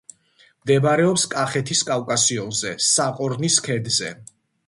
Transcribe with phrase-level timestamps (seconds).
[0.61, 4.13] მდებარეობს კახეთის კავკასიონზე, საყორნის ქედზე.